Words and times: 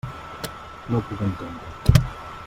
No 0.93 1.01
ho 1.01 1.03
puc 1.11 1.21
entendre. 1.27 2.03